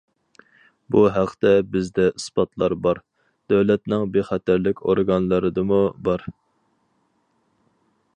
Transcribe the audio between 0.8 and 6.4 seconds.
بۇ ھەقتە بىزدە ئىسپاتلار بار، دۆلەتنىڭ بىخەتەرلىك ئورگانلىرىدىمۇ بار.